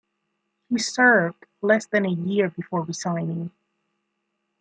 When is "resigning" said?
2.81-3.51